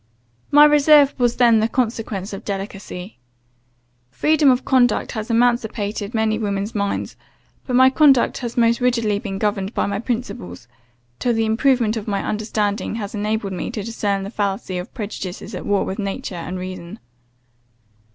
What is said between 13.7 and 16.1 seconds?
discern the fallacy of prejudices at war with